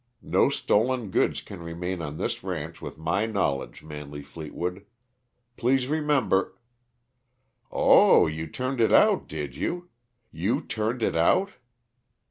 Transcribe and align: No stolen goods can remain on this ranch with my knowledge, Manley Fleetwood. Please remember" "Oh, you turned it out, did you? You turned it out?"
No 0.23 0.49
stolen 0.49 1.11
goods 1.11 1.43
can 1.43 1.61
remain 1.61 2.01
on 2.01 2.17
this 2.17 2.43
ranch 2.43 2.81
with 2.81 2.97
my 2.97 3.27
knowledge, 3.27 3.83
Manley 3.83 4.23
Fleetwood. 4.23 4.83
Please 5.57 5.85
remember" 5.85 6.57
"Oh, 7.71 8.25
you 8.25 8.47
turned 8.47 8.81
it 8.81 8.91
out, 8.91 9.27
did 9.27 9.55
you? 9.55 9.89
You 10.31 10.59
turned 10.59 11.03
it 11.03 11.15
out?" 11.15 11.51